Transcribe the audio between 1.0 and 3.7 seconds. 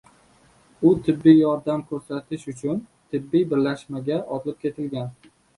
tibbiy yordam koʻrsatish uchun tibbiyot